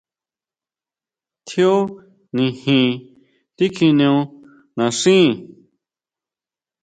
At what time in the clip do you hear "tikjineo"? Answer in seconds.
3.57-4.19